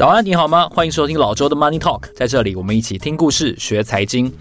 [0.00, 0.66] 早安，你好吗？
[0.70, 4.32] 欢迎收听老周的 Money Talk，在这里我们一起听故事、学财经。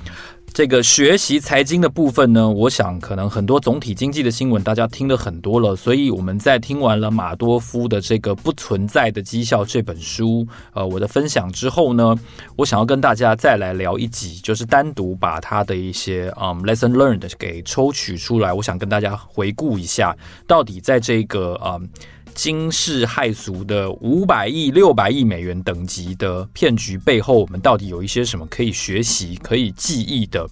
[0.54, 12.16] 这个学习财经的部分呢，我想可能很多总体经济的新闻大家听了很多了，所以我们在听完了马多夫的这个《不存在的绩效》这本书，呃，我的分享之后呢，
[12.56, 20.16] 我想要跟大家再来聊一集，就是单独把他的一些嗯 lesson learned 给抽取出来，我想跟大家回顾一下，
[20.48, 21.90] 到底在这个嗯。
[22.34, 30.48] 惊世骇俗的五百亿、六百亿美元等级的骗局背后，我们到底有一些什么可以学习、可以记忆的，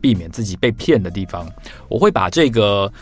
[0.00, 1.48] 避免自己被骗的地方？
[1.88, 2.92] 我会把这个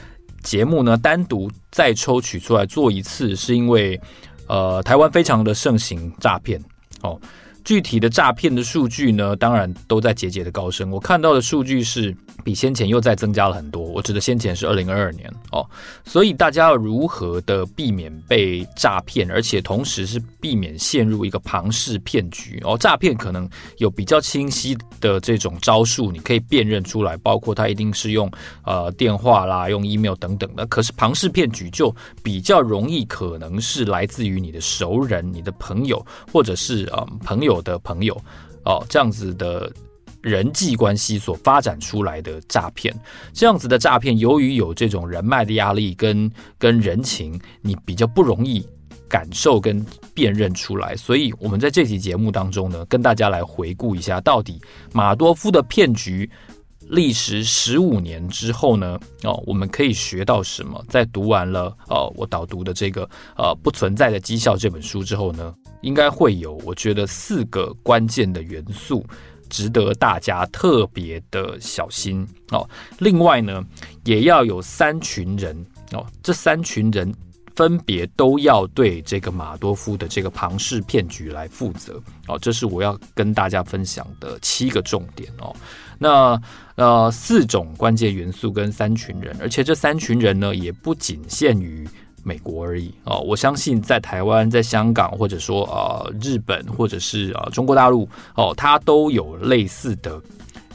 [0.42, 4.00] 节目呢单独再抽取出来做一次，是因为
[4.46, 6.62] 呃，台湾非常的盛行诈骗
[7.02, 7.20] 哦。
[7.70, 10.90] 具体的诈骗的数据呢，当然都在节节的高升。
[10.90, 12.12] 我看到的数据是
[12.42, 13.80] 比先前又再增加了很多。
[13.80, 15.64] 我指的先前是二零二二年哦，
[16.04, 22.76] 所以大家要如何的避免被诈骗，而且同时是避免陷入一个庞氏骗局哦。
[22.76, 28.28] 诈骗可能有比较清晰的这种招数，你可以辨认出来，包括他一定是用
[28.64, 30.66] 呃电话啦、用 email 等等的。
[30.66, 37.59] 可是庞氏骗局就比较容易，可能是来自于你的熟人、你的朋友，或者是呃朋友。
[37.62, 38.16] 的朋友
[38.64, 39.72] 哦，这样子的
[40.22, 42.94] 人际关系所发展出来的诈骗，
[43.32, 48.66] 这样子的诈骗，由于有这种人脉的压力跟跟人情，你比较不容易
[49.08, 54.60] 感受跟辨认出来，所以我们在这期节目当中呢，跟大家来回顾一下，到底
[54.92, 56.30] 马多夫的骗局。
[56.88, 60.84] 历时十五年之后呢，哦，我们可以学到什么？
[60.88, 69.04] 在读完了哦，我导读的这个呃不存在的绩效这本书之后呢，应该会有我觉得四个关键的元素，
[69.48, 72.68] 值得大家特别的小心哦。
[72.98, 73.64] 另外呢，
[74.04, 75.56] 也要有三群人
[75.92, 77.12] 哦，这三群人
[77.56, 82.38] 分别都要对这个马多夫的这个庞氏骗局来负责哦。
[82.38, 85.54] 这是我要跟大家分享的七个重点哦。
[85.98, 86.40] 那
[86.76, 91.86] 呃，四种关键元素跟三群人，而且这三群人呢，也不仅限于
[92.22, 93.18] 美国而已哦。
[93.20, 100.20] 我相信在台湾、在香港，或者说呃日本，或者是呃中国大陆哦，它都有类似的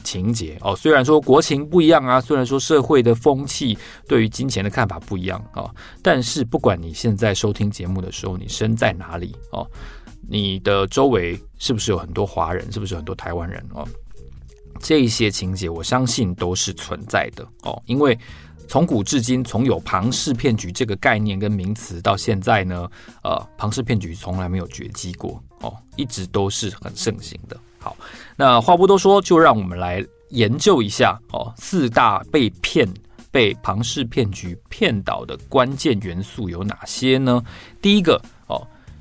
[0.04, 0.74] 情节哦。
[0.76, 3.76] 虽然说国情不一样啊，虽然说社会的风气
[4.06, 5.68] 对于金钱的看法不一样啊，
[6.02, 9.66] 但是不管你现在收听节目的时候，你身在哪里哦，
[10.28, 13.86] 你的周围是不是有很多华人，是不是有很多台湾人哦？
[14.78, 18.16] 这一些情节，我相信都是存在的哦，因为
[18.68, 22.88] 从古至今，从有庞氏骗局这个概念跟名词到现在呢，
[23.22, 27.56] 呃，庞氏骗局从来没有绝迹过哦，一直都是很盛行的。
[27.78, 27.96] 好，
[28.36, 32.88] 那话不多说，就让我们来研究一下哦，四大被骗、
[33.30, 37.42] 被庞氏骗局骗倒的关键元素有哪些呢？
[37.80, 38.20] 第一个。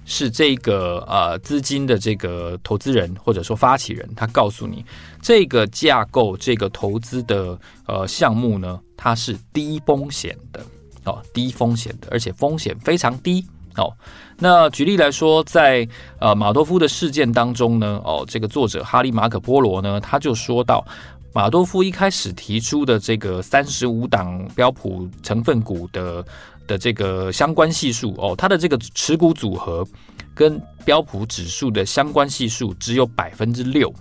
[0.07, 4.85] 是这个呃资金的这个投资人或者说发起人，他告诉你
[5.19, 10.63] 这个架构这个投资的呃项目呢，它是低风险的
[11.05, 13.43] 哦，低风险的，而且风险非常低
[13.75, 13.91] 哦。
[14.37, 15.87] 那举例来说，在
[16.19, 20.85] 呃马多夫的事件当中呢，哦，这个作者哈利马可波罗呢，他就说到
[21.33, 26.23] 马多夫一开始提出的这个三十五档标普成分股的。
[26.67, 29.87] 的这个相关系数哦，它的这个持股组合
[30.33, 33.93] 跟标普指数的相关系数只有百分之六，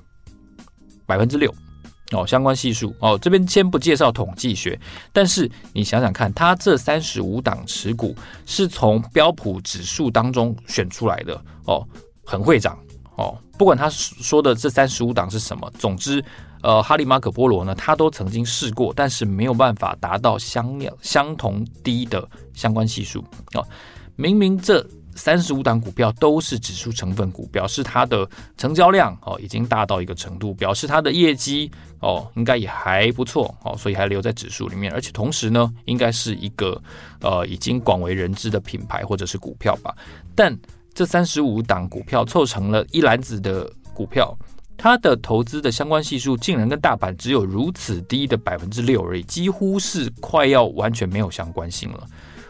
[1.06, 1.54] 百分之六
[2.12, 4.78] 哦，相关系数哦，这边先不介绍统计学，
[5.12, 8.14] 但是你想想看，它这三十五档持股
[8.46, 11.86] 是从标普指数当中选出来的哦，
[12.24, 12.78] 很会涨
[13.16, 16.24] 哦，不管他说的这三十五档是什么，总之。
[16.62, 23.22] 呃，哈利马可波罗呢，他都曾经试过，但是没有办法达到相量相同低的相关系数
[23.52, 23.60] 啊。
[24.16, 24.82] 明明这
[25.14, 28.26] 三十五档股票都是指数成分股，表示它的
[28.56, 36.80] 成交量哦已经大到一个程度，表示它的业绩哦应该也还不错哦，所以还留在指数里面，而且同时呢，应该是一个
[37.20, 39.94] 呃已经广为人知的品牌或者是股票吧。
[40.34, 40.58] 但
[40.94, 44.36] 这三十五档股票凑成了一篮子的股票。
[44.76, 52.06] 它的投资的相关系数竟然跟大盘只有如此低的百分之六而已，几乎是快要完全没有相关性了。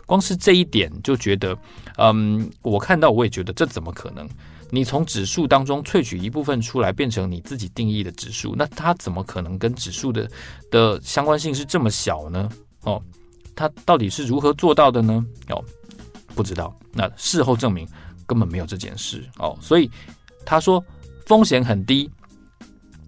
[0.07, 1.57] 光是这一点就觉得，
[1.99, 4.29] 嗯，我看到我也觉得这怎么可能？
[4.71, 10.29] 你从指数当中萃取一部分出来，变成你自己定义的指数，那它怎么可能跟指数的
[10.71, 12.49] 的相关性是这么小呢？
[12.85, 13.01] 哦，
[13.55, 15.25] 它到底是如何做到的呢？
[15.51, 15.63] 哦，
[16.35, 16.75] 不知道。
[16.93, 17.87] 那事后证明
[18.27, 19.91] 根本没有这件事哦，所以
[20.45, 20.85] 他说。
[21.27, 22.11] 风险很低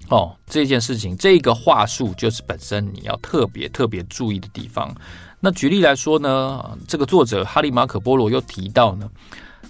[0.09, 4.91] 哦，这件事情这个话术就是本身你要特别特别注意的地方。
[5.39, 9.07] 那举例来说呢，这个作者哈利马可波罗又提到呢，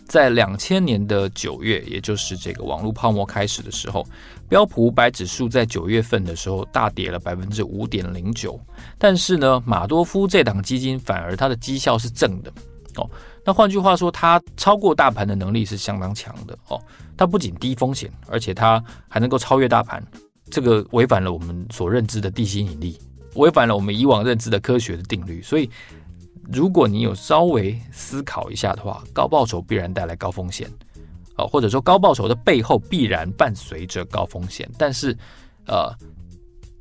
[0.06, 4.06] 在两千年的九月，也就是这个网络泡沫开始的时候，
[4.48, 8.60] 标普五百指数在九月份的时候大跌了百分之五点零九，
[8.96, 12.52] 但是呢，马多夫这档基金反而它的绩效是正的
[12.96, 13.10] 哦。
[13.44, 16.80] 那换句话说，它超过大盘的能力是相当强的哦。
[17.16, 20.02] 它不仅低风险，而且它还能够超越大盘，
[20.50, 22.98] 这个违反了我们所认知的地心引力，
[23.34, 25.70] 违反了我们以往认知的科学的定律，所以。
[26.52, 30.70] 如果你有稍微思考一下的话，高报酬必然带来高风险，
[31.34, 34.70] 啊，或者说高报酬的背后必然伴随着高风险。
[34.78, 35.10] 但是，
[35.66, 35.92] 呃，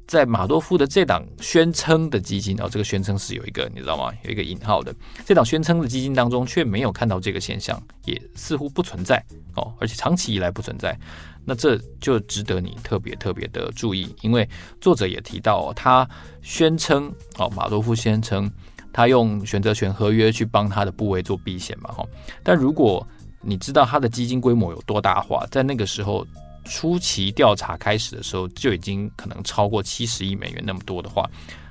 [0.07, 4.11] 在马多夫的这档宣称的基金，哦，这个宣称是有一个你知道吗？
[4.23, 4.93] 有一个引号的，
[5.25, 9.23] 这档宣称的基金当中却没有看到这个现象，也似乎不存在
[9.55, 10.97] 哦，而且长期以来不存在。
[11.43, 14.47] 那这就值得你特别特别的注意，因为
[14.81, 16.07] 作者也提到，哦，他
[16.41, 18.51] 宣称，哦，马多夫宣称。
[18.93, 22.05] 他用选择权合约去帮他的部位做避险嘛，哈。
[22.41, 23.05] 但如果
[23.41, 26.25] 你知道他的基金规模有多大化，在那个时候
[26.65, 31.29] 初期调查开始的时候，就已经可能超过七十亿美元那么多的话，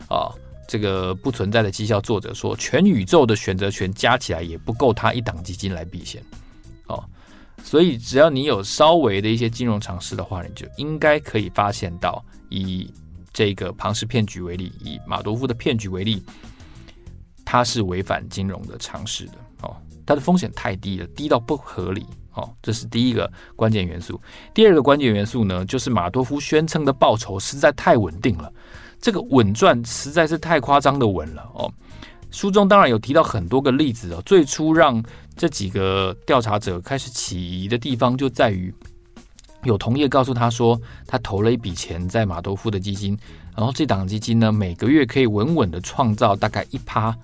[0.09, 0.33] 啊，
[0.67, 6.23] 这个不存在的绩效，作者说全宇宙的选择权加起来也不够他一档基金来避险，
[6.87, 7.05] 哦。
[7.63, 12.93] 所以只要你有稍微的一些金融常识的话，你就应该可以发现到，以
[13.33, 16.23] 这个庞氏骗局为例，以马多夫的骗局为例。
[17.47, 24.21] 它是违反金融的常识的哦，它的风险太低了，低到不合理哦，这是第一个关键元素。
[24.53, 28.53] 第二个关键元素呢，就是马多夫宣称的报酬实在太稳定了，
[29.01, 31.73] 这个稳赚实在是太夸张的稳了哦。
[32.31, 35.01] 书中当然有提到很多个例子哦，最初让
[35.37, 38.75] 这几个调查者开始起疑的地方就在于，
[39.63, 43.17] 有同业告诉他说，他投了一笔钱在马多夫的基金，
[43.57, 47.17] 然后这档基金呢，每个月可以稳稳的创造大概一趴。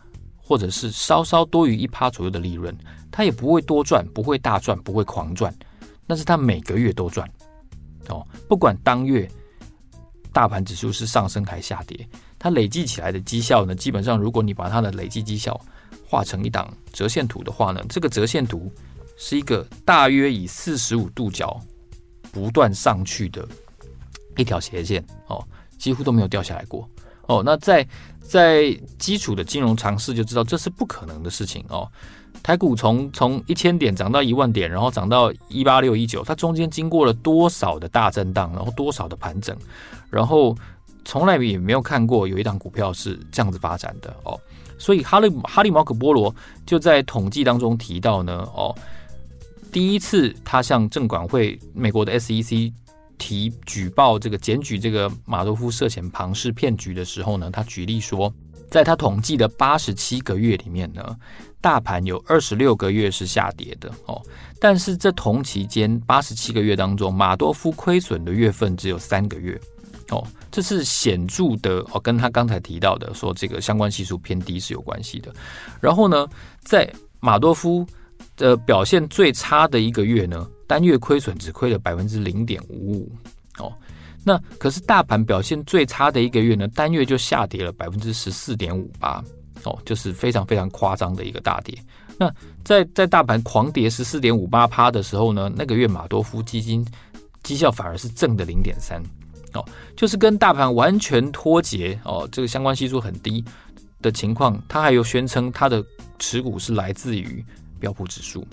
[0.50, 2.76] 或者是稍稍多于一趴左右的利润，
[3.08, 5.54] 他也不会多赚，不会大赚，不会狂赚，
[6.08, 7.24] 但是他每个月都赚
[8.08, 9.30] 哦，不管当月
[10.32, 12.04] 大盘指数是上升还下跌，
[12.36, 15.56] 它累计起来的绩效呢，基本上如果你把它的累计绩效
[16.04, 18.72] 画成一档折线图的话呢，这个折线图
[19.16, 21.60] 是一个大约以四十五度角
[22.32, 23.46] 不断上去的
[24.36, 25.46] 一条斜线哦，
[25.78, 26.90] 几乎都没有掉下来过
[27.28, 27.86] 哦，那在。
[28.30, 31.90] 在基础的金融常识就知道这是不可能的事情哦。
[32.44, 39.56] 台股从从一千点涨到一万点，然后涨到一八六一九，它中间经过了多少的大震荡，然后多少的盘整，
[40.10, 40.56] 然后
[41.04, 44.38] 从来也没有看过有一档股票是这样子发展的哦。
[44.78, 46.32] 所以哈利哈利毛可波罗
[46.64, 48.72] 就在统计当中提到呢，哦，
[49.72, 52.72] 第一次他向证管会美国的 SEC。
[53.20, 58.32] 提举报这个检举这个马多夫涉嫌庞氏骗局的时候呢，他举例说，
[58.70, 61.14] 在他统计的八十七个月里面呢，
[61.60, 64.20] 大盘有二十六个月是下跌的哦，
[64.58, 69.60] 但是这同期间八十七个月当中，马多夫亏损的月份只有三个月
[70.08, 75.32] 哦，这是显著的哦，跟他刚才提到的说这个相关系数偏低是有关系的。
[75.80, 76.26] 然后呢，
[76.62, 76.90] 在
[77.20, 77.86] 马多夫
[78.36, 83.12] 的表现最差的一个月呢，单月亏损只亏了百分之零点五五
[83.58, 83.72] 哦，
[84.22, 89.20] 那可是大盘表现最差的一个月呢，单月就下跌了百分之十四点五八
[89.64, 91.76] 哦，就是非常非常夸张的一个大跌。
[92.16, 96.86] 那在在大盘狂跌十四点五八趴的时候呢，那个月马多夫基金
[97.42, 99.02] 绩效反而是正的零点三
[99.54, 103.44] 哦，就是跟大盘完全脱节哦，这个相关系数很低
[104.00, 105.84] 的情况，他还有宣称他的
[106.20, 107.44] 持股是来自于
[107.80, 108.46] 标普指数。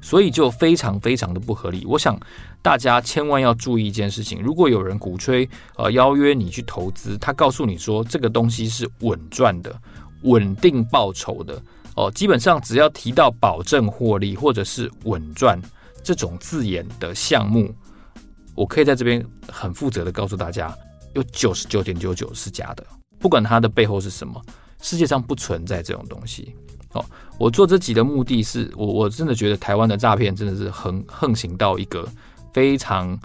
[0.00, 1.84] 所以就非常非常的不合理。
[1.86, 2.18] 我想
[2.62, 9.74] 大家千万要注意一件事情：如果有人鼓吹呃邀约你去投资，他告诉你说这个东西是稳赚的、
[10.22, 11.60] 稳定报酬的
[11.96, 15.60] 哦，基本上只要提到保证获利或者是稳赚
[16.02, 17.74] 这种字眼的项目，
[18.54, 20.74] 我可以在这边很负责的告诉大家，
[21.14, 22.86] 有九十九点九九是假的，
[23.18, 24.40] 不管它的背后是什么，
[24.80, 26.54] 世界上不存在这种东西。
[26.92, 27.04] 哦，
[27.38, 32.08] 我做这集的目的是我我真的觉得台湾的诈骗真的是横横行到一个
[32.52, 33.16] 非常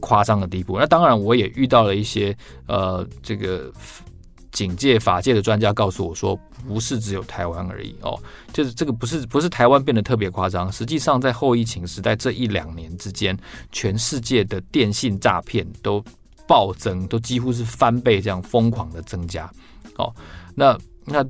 [0.00, 0.76] 夸张的地步。
[0.76, 2.36] 那当然，我也遇到了一些
[2.66, 3.72] 呃，这个
[4.50, 6.36] 警界法界的专家告诉我说，
[6.66, 8.20] 不是只有台湾而已哦，
[8.52, 13.38] 就是这个不是不是台湾变得特别夸张，实际上在后疫情时代这一两年之间，
[13.70, 16.04] 全世界的电信诈骗都
[16.48, 19.48] 暴增，都几乎是翻倍这样疯狂的增加。
[19.96, 20.12] 哦，
[20.56, 21.24] 那那。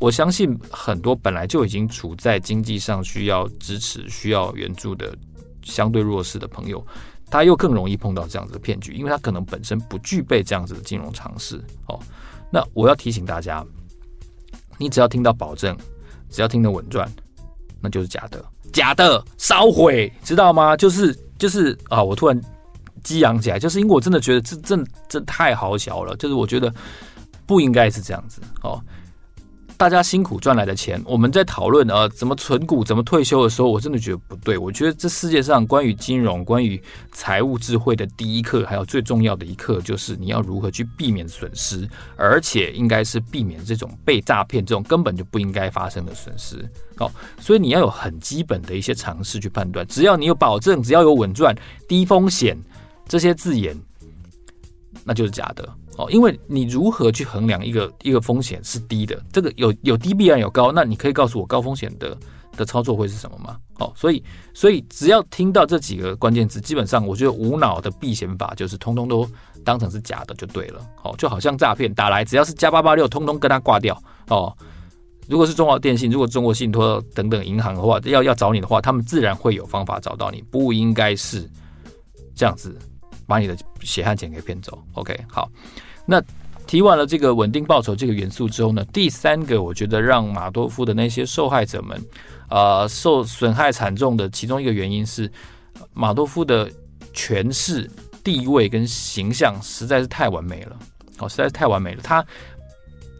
[0.00, 5.16] 我相信很多本来就已经处在经济上需要支持、需要援助的
[5.62, 6.84] 相对弱势的朋友，
[7.30, 11.62] 他又更容易碰到这样子的骗局，因为他可能本身不具备这样子的金融常识。
[11.86, 11.98] 哦，
[12.50, 13.64] 那我要提醒大家，
[14.78, 15.76] 你只要听到保证，
[16.30, 17.10] 只要听得稳赚，
[17.80, 18.44] 那就是假的。
[18.72, 20.76] 假的，烧毁，知道吗？
[20.76, 22.40] 就是就是啊，我突然
[23.02, 26.72] 激昂起来，就是因为我真的觉得这这这太好笑了，就是我觉得
[27.46, 28.80] 不应该是这样子哦。
[29.78, 34.58] 大家辛苦赚来的钱，我们在讨论呃怎么存股、怎么退休的时候，我真的觉得不对。
[34.58, 36.82] 我觉得这世界上关于金融、关于
[37.12, 46.68] 财务智慧的第一课，还有最重要的一课，就是你要如何去避免损失，而且应该是避免这种被诈骗这种根本就不应该发生的损失。
[46.96, 47.08] 哦，
[47.40, 49.86] 所以你要有很基本的一些常识去判断。
[49.86, 51.54] 只要你有保证，只要有稳赚、
[51.86, 52.58] 低风险
[53.06, 53.80] 这些字眼，
[55.04, 55.68] 那就是假的。
[55.98, 59.20] 哦，因为你如何去衡量一个一个风险是低的？
[59.32, 62.16] 这个有有低必然有高，那你可以告诉我高风险的
[62.56, 63.58] 的操作会是什么吗？
[63.80, 64.22] 哦，所以
[64.54, 69.28] 所以只要听到这几个关键字，基本上我觉得无脑的避险法就是通通都
[69.64, 70.80] 当成是假的就对了。
[71.02, 74.00] 哦，就好像诈骗打来，只要是加八八六，通通跟他挂掉。
[74.28, 74.56] 哦，
[75.28, 81.48] 如果是中华电信，如果中国信托等等银行的话，要要找你的话，他们自然会有方法找到你，不应该是
[82.36, 82.78] 这样子
[83.26, 84.80] 把你的血汗钱给骗走。
[84.94, 85.50] OK，好。
[86.10, 86.22] 那
[86.66, 92.02] 提完了这个稳定报酬这个元素之后呢，第三个我觉得让马多夫的那些受害者们，
[92.48, 95.30] 呃，受损害惨重的其中一个原因是
[95.92, 96.66] 马多夫的
[97.12, 97.90] 权势
[98.24, 100.78] 地位跟形象实在是太完美了，
[101.18, 102.00] 哦，实在是太完美了。
[102.02, 102.24] 他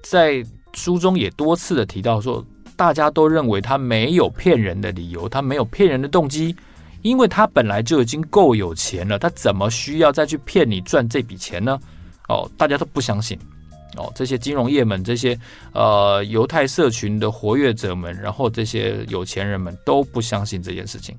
[0.03, 0.43] 在
[0.73, 2.43] 书中也多次的提到说，
[2.75, 6.57] 大家都认为他没有骗人的理由，他没有骗人的动机，
[7.03, 11.79] 因为他本来就已经够有钱了，他怎么需要再去骗你赚这笔钱呢？
[12.29, 13.39] 哦，大家都不相信
[13.97, 15.39] 哦，这些金融业们，这些
[15.73, 21.17] 呃犹太社群的活跃者们，然后这些有钱人们都不相信这件事情。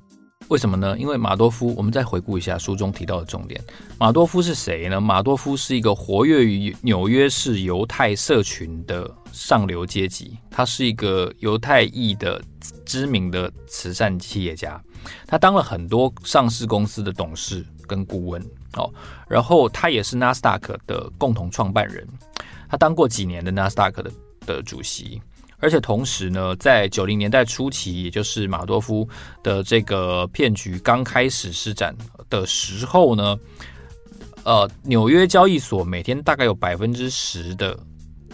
[0.48, 0.98] 为什么呢？
[0.98, 3.62] 因为马多夫，我们再回顾一下书中提到的重点。
[4.00, 5.00] 马多夫是谁呢？
[5.00, 12.42] 马多夫是一个活跃于纽约市犹太社群的上流阶级，他是一个犹太裔的
[12.84, 14.82] 知名的慈善企业家，
[15.28, 18.44] 他当了很多上市公司的董事跟顾问。
[18.74, 18.92] 哦，
[19.28, 22.08] 然后他也是纳斯达克的共同创办人，
[22.70, 24.12] 他当过几年的纳斯达克的
[24.46, 25.22] 的主席，
[25.58, 29.08] 而且同时呢，在九零年代初期，也就是马多夫
[29.44, 31.96] 的这个骗局刚开始施展
[32.30, 33.38] 的时候呢，
[34.44, 37.78] 呃，纽约交易所每天大概有百分之十的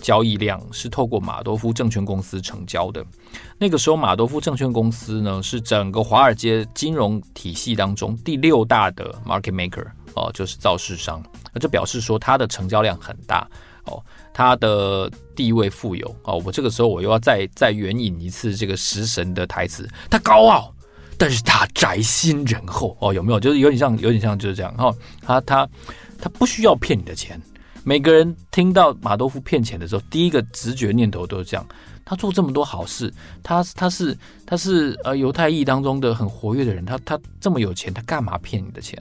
[0.01, 3.03] 交易量是透过马多夫证券公司成交的。
[3.57, 9.85] 那个时候，马多夫证券公司呢是整个华尔街金融体系当中第六大的 market maker。
[10.15, 11.21] 哦，就是造市商，
[11.53, 13.47] 那就表示说它的成交量很大
[13.85, 14.01] 哦，
[14.33, 16.41] 它的地位富有哦。
[16.45, 20.73] 我这个时候我又要再再援引一次这个食神的台词，他高傲，
[21.17, 23.39] 但是他宅心仁厚哦，有没有？
[23.39, 24.95] 就是有点像，有点像就是这样哈、哦。
[25.21, 25.69] 他他
[26.19, 27.39] 他不需要骗你的钱。
[27.83, 31.63] 每个人听到马多夫骗钱的时候，第一个直觉念头都是这样：
[32.03, 38.99] 他做这么多好事，他他是他是呃犹太裔当中的很活跃的人，他他这么有钱，他干嘛骗你的钱？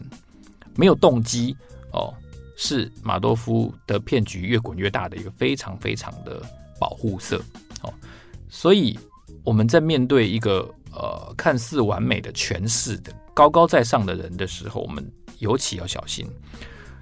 [0.77, 1.57] 没有动机
[1.93, 2.13] 哦，
[2.57, 6.43] 是马多夫的骗局越滚越大的一个非常非常的
[6.79, 7.43] 保护色
[7.83, 7.93] 哦，
[8.49, 8.99] 所以
[9.45, 15.05] 我们在面对一个呃看似完美的权势的高高在上的人的时候，我们
[15.39, 16.27] 尤其要小心，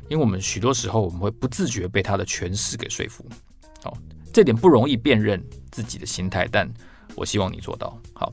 [0.09, 3.25] 因为我们许多时候我们会不自觉被他的权势给说服，
[3.85, 3.97] 哦，
[4.33, 6.69] 这点不容易辨认自己的心态，但
[7.15, 8.33] 我希望你做到好。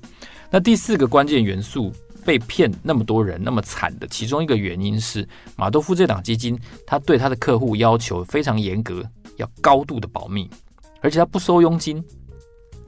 [0.50, 1.94] 那第四个关键元素。
[2.26, 9.04] 被骗那么多人那么惨的其中一个原因是马多夫这档基金，他对他的客户要求非常严格，
[9.38, 10.50] 要高度的保密，
[11.02, 12.04] 而且他不收佣金。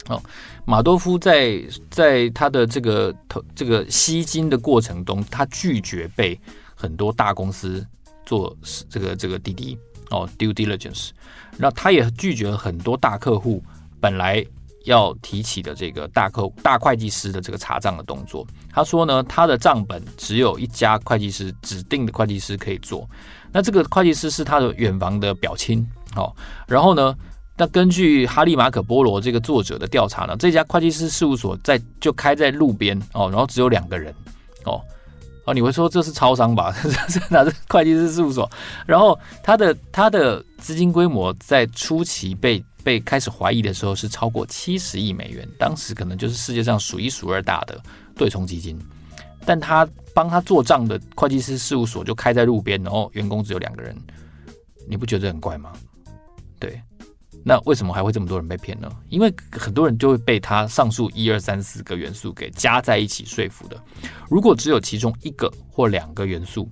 [0.09, 0.21] 哦，
[0.65, 6.39] 马多夫在在他的这个投这个吸金的过程中，他拒绝被
[6.75, 7.85] 很多大公司
[8.25, 8.55] 做
[8.89, 9.77] 这个这个滴滴
[10.09, 11.09] 哦 due diligence，
[11.57, 13.63] 那他也拒绝了很多大客户
[14.00, 14.45] 本来。
[14.85, 23.07] 要提起的这个大客大会计师的这个查账的动作，他说呢，他的账本只有一家会计师指定的会计师可以做，
[23.51, 26.33] 那这个会计师是他的远房的表亲，哦，
[26.67, 27.15] 然后呢，
[27.55, 34.11] 那根据哈利马可波罗这个作者的调查呢，这家会计师事务所在就开在路边哦，然后只有两个人，
[34.63, 34.81] 哦，
[35.45, 36.73] 哦，你会说这是超商吧？
[36.81, 38.50] 这是哪是会计师事务所？
[38.88, 42.63] 然后他的他的资金规模在初期被。
[42.83, 47.81] 被开始怀疑的时候是超过七十亿美元，当时可能就是世界上数一数二大的
[48.15, 48.79] 对冲基金，
[49.45, 53.95] 但他帮他做账的会计师事务所就开在路边，然后员工只有两个人，
[54.88, 55.71] 你不觉得很怪吗？
[56.59, 56.81] 对，
[57.43, 58.91] 那为什么还会这么多人被骗呢？
[59.09, 63.81] 因为很多人就会被他上述一二三四个元素给加在一起说服的。
[64.29, 66.69] 如果只有其中一个或两个元素，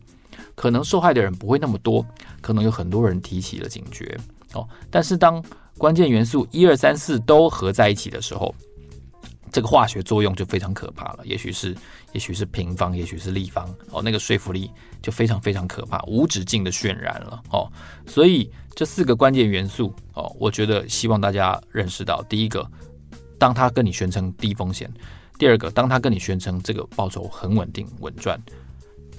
[0.59, 2.05] 可能受害的人不会那么多，
[2.41, 4.19] 可能有很多人提起了警觉
[4.51, 4.67] 哦。
[4.91, 5.41] 但是当
[5.77, 8.53] 关键元素一二三四都合在一起的时候，
[9.53, 11.19] 这个化学作用就非常可怕了。
[11.23, 11.73] 也许是，
[12.11, 14.69] 也许是平方，也许是立方哦，那个说服力
[15.01, 17.71] 就非常非常可怕，无止境的渲染了哦。
[18.05, 22.69] 所以这四个关键元素哦，我觉得希望大家认识到：第一个，
[23.37, 24.89] 当他跟你宣称低风险；
[25.37, 28.37] 第二个，当他跟你宣称这个报酬很稳定稳赚；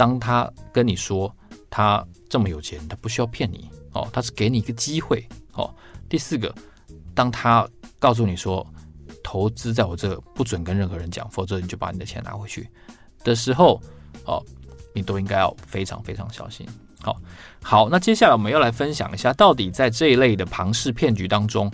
[0.01, 1.31] 当他跟你说
[1.69, 5.71] 他这么有钱，他不需要骗你哦，他是给你一个机会哦。
[6.09, 6.55] 第四个，
[7.15, 8.67] 当他告诉你说，
[9.23, 12.67] 投资在我这不准跟任何人讲，否则你就把你的钱拿回去
[13.23, 13.79] 的时候，
[14.25, 14.43] 哦，
[14.95, 16.67] 你都应该要非常非常小心。
[17.03, 17.21] 好，
[17.63, 21.71] 好，那接下来我们要来分享一下，到底在这一类的庞氏骗局当中，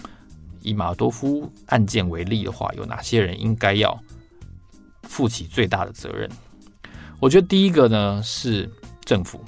[0.62, 3.97] 以马尔多夫案件为例的话，有哪些人应该要
[5.04, 6.28] 负起最大的责任？
[7.20, 8.70] 我觉得第一个呢是
[9.04, 9.40] 政府。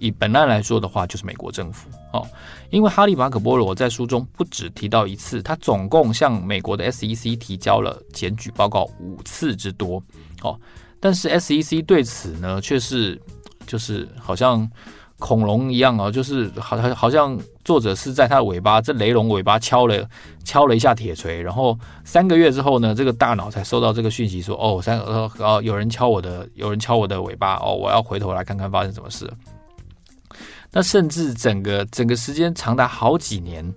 [0.00, 2.24] 以本案来说的话，就是美国政府哦，
[2.70, 10.00] 因为哈利马可波罗在书中不止提到一次，他总共向美国的 SEC 提交了检举报告五次之多
[10.42, 10.56] 哦，
[11.00, 13.20] 但是 SEC 对此呢，却是
[13.66, 14.70] 就是好像
[15.18, 20.08] 恐龙一样哦，就是好像好像作者是在他的尾巴，这雷龙尾巴敲了
[20.44, 29.28] 敲了一下铁锤，然后三个月之后呢，这个大脑才收到这个讯息说，哦，三呃呃有人敲我的，有人敲我的尾巴哦，我要回头来看看发生什么事。
[30.70, 33.74] 那甚至整个整个时间长达好几年，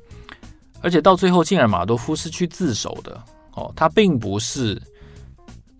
[0.81, 3.19] 而且到最后竟然马多夫是去自首的
[3.55, 4.79] 哦，他并不是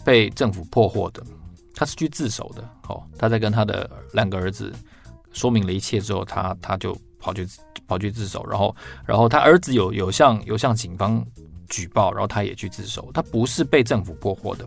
[0.04, 1.22] 被政府破获的，
[1.76, 3.04] 他是去自首的哦。
[3.18, 4.74] 他在跟他的两个儿子
[5.34, 7.48] 说明了一切之后，他他就跑去
[7.88, 11.24] 跑去自首，然后然后他儿子有有向有向警方
[11.70, 14.66] 举报，然后他也去自首，他不是被政府破获的。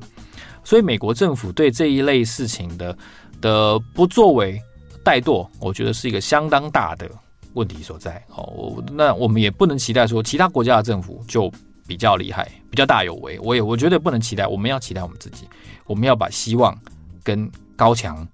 [0.62, 2.96] 所以美国政府对这一类事情的
[3.40, 4.60] 的不作为。
[5.04, 7.06] 怠惰，我觉得是一个相当大的
[7.52, 8.24] 问题所在。
[8.30, 11.52] 哦，那我们也不能期待说其他国家的政府就
[11.86, 13.38] 比较厉害、比较大有为。
[13.40, 15.46] 我也我觉得不能期待，我们要期待我们自己，
[15.84, 16.74] 我们要把希望
[17.22, 18.26] 跟高墙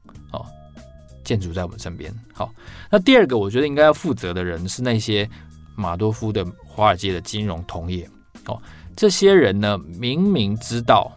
[1.31, 2.13] 建筑在我们身边。
[2.33, 2.53] 好，
[2.91, 5.31] 那第二个我觉得应该要负责的人是那些
[5.77, 8.05] 马多夫的华尔街的金融同业。
[8.47, 8.61] 哦，
[8.97, 11.17] 这些人呢，明明知道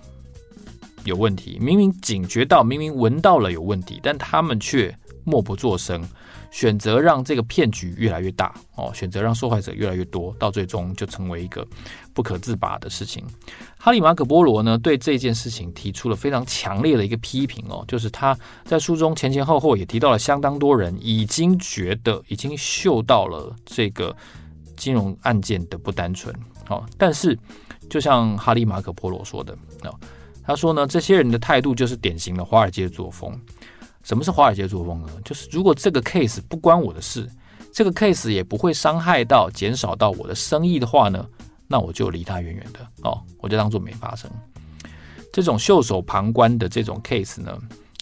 [1.04, 4.96] 有问题，明明警觉到，明明闻到了有问题，但他们却。
[5.26, 6.06] 默不作声，
[6.54, 11.68] 选择让这个骗局越来越大哦，选择让受害者越来越多，到最终就成为一个
[12.14, 13.26] 不可自拔的事情。
[13.76, 24.16] 哈利马可波罗呢，对这件事情提出了非常强烈的一个批评哦，就是他在书中前前后后也提到了相当多人已经觉得已经嗅到了这个
[24.78, 26.34] 金融案件的不单纯
[26.70, 27.36] 哦，但是
[27.90, 30.00] 就像哈利马可波罗说的哦，
[30.46, 33.36] 他说呢，这些人的态度就是典型的华尔街作风。
[34.04, 35.08] 什么是华尔街作风呢？
[35.26, 37.28] 就是如果这个 case 不关我的事，
[37.72, 41.26] 这个 case 也不会伤害到、减少到我的生意的话呢，
[41.68, 44.30] 那我就离他远远的哦，我就当做没发生。
[45.32, 47.58] 这种袖手旁观的这种 case 呢，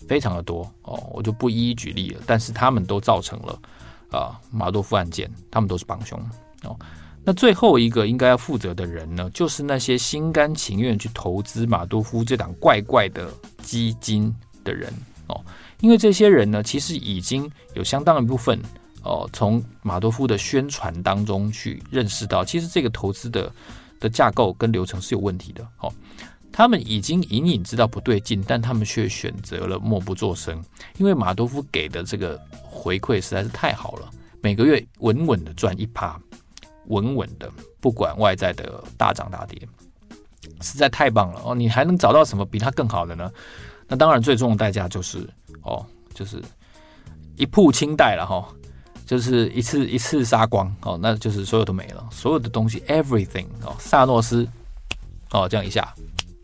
[0.07, 2.21] 非常的多哦，我就不一一举例了。
[2.25, 3.59] 但是他们都造成了
[4.11, 6.19] 啊马多夫案件，他们都是帮凶
[6.63, 6.75] 哦。
[7.23, 14.91] 那最后一个应该要负责的人呢，就是那些心甘情愿去投资马多夫这档怪怪的基金的人
[15.27, 15.39] 哦。
[15.81, 18.59] 因为这些人呢，其实已经有相当一部分
[19.03, 23.51] 哦，从马多夫的宣传当中去认识到，其实这个投资的
[23.99, 25.67] 的架构跟流程是有问题的。
[25.79, 25.91] 哦，
[26.51, 30.63] 他们已经隐隐知道不对劲，但他们却选择了默不作声，
[30.97, 34.07] 因为马多夫给的这个回馈实在是太好了，
[34.39, 36.19] 每个月稳稳的赚一趴，
[36.85, 39.67] 稳稳的，不管外在的大涨大跌，
[40.61, 41.55] 实在太棒了哦！
[41.55, 43.31] 你还能找到什么比他更好的呢？
[43.87, 45.27] 那当然，最终的代价就是。
[45.63, 46.41] 哦，就是
[47.37, 48.47] 一铺清袋了哈，
[49.05, 54.47] 就是一次一次杀光哦，那就是所有都没了，所有的东西 everything 哦，萨诺斯
[55.31, 55.93] 哦，这样一下，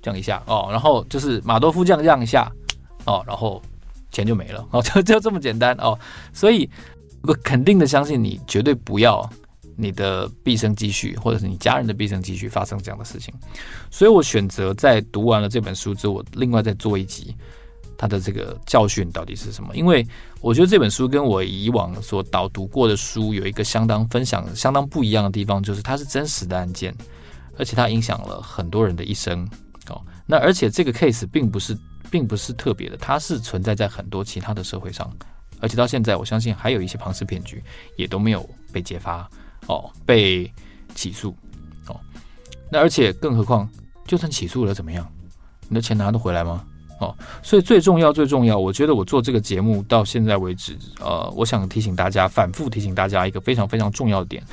[0.02, 2.52] 这样一下哦，然后就是马多夫这样这样一下
[3.06, 3.62] 哦，然后
[4.12, 5.98] 钱就没了哦，就就这么简单哦，
[6.34, 6.70] 所以
[7.22, 9.30] 我肯定的相信你绝对不要
[9.76, 13.34] 你的毕生积蓄或者是你家人的毕生积蓄发生这样的事情，
[13.92, 17.36] 所以我选择在读完了这本书之后，我另外再做一集。
[17.98, 19.76] 他的这个教训到底是什么？
[19.76, 20.06] 因为
[20.40, 26.96] 我觉得这本书跟我以往所导读过的书有一个相当分享、相当不一样的地方，就是它是真实的案件，
[27.58, 29.48] 而且它影响了很多人的一生。
[29.90, 31.78] 哦，那而且这个 case 并不是
[32.12, 35.10] 并不是特别的，它是存在在很多其他的社会上，
[35.60, 37.64] 而且到现在，我相信还有一些庞氏骗局
[37.96, 39.30] 也都没有被揭发
[39.68, 40.52] 哦，被
[40.94, 41.34] 起诉
[41.88, 42.00] 哦。
[42.70, 43.70] 那而且更何况，
[44.06, 45.10] 就算起诉了怎么样？
[45.70, 46.66] 你的钱拿得回来吗？
[47.00, 54.44] 哦，所以最重要、最重要，我觉得我做这个节目到现在为止，呃，我想提醒大家，反复提醒大家一个非常非常重要的点，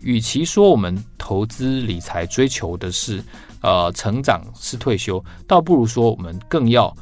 [0.00, 3.24] 与其说我们投资理财追求的是
[3.62, 6.94] 呃成长是退休，倒不如说我们更要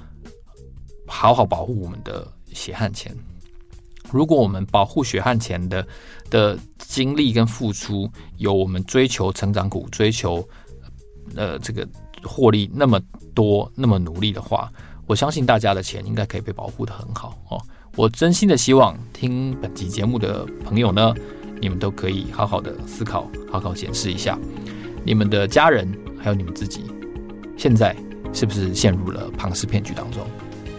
[1.07, 3.14] 好好保护我们的血汗钱。
[4.12, 5.85] 如果我们保护血汗钱的
[6.31, 10.49] 的精力跟付出，有我们追求成长股、追求
[11.35, 11.87] 呃这个
[12.26, 13.00] 获利那么
[13.34, 14.70] 多、那么努力的话，
[15.06, 17.62] 我相信大家的钱应该可以被保护得很好哦。
[17.94, 21.14] 我真心的希望听本集节目的朋友呢，
[21.60, 24.38] 你们都可以好好的思考、好好检视一下，
[25.04, 26.84] 你们的家人还有你们自己，
[27.56, 27.96] 现在
[28.32, 30.26] 是不是陷入了庞氏骗局当中？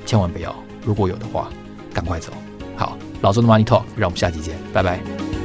[0.06, 0.56] 千万不要，
[0.86, 1.50] 如果有的话，
[1.94, 2.32] 赶快走。
[2.76, 5.37] 好，老周的 Money Talk，让我们下期见，拜拜。